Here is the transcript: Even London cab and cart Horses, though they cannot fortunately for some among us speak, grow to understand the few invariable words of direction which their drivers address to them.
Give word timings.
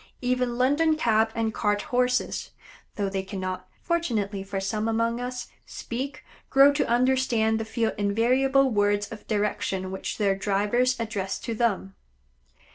Even 0.21 0.57
London 0.57 0.95
cab 0.97 1.29
and 1.35 1.53
cart 1.53 1.83
Horses, 1.83 2.49
though 2.95 3.07
they 3.07 3.21
cannot 3.21 3.67
fortunately 3.83 4.43
for 4.43 4.59
some 4.59 4.87
among 4.87 5.19
us 5.21 5.49
speak, 5.67 6.23
grow 6.49 6.73
to 6.73 6.89
understand 6.89 7.59
the 7.59 7.65
few 7.65 7.91
invariable 7.99 8.71
words 8.71 9.07
of 9.11 9.27
direction 9.27 9.91
which 9.91 10.17
their 10.17 10.33
drivers 10.33 10.99
address 10.99 11.37
to 11.41 11.53
them. 11.53 11.93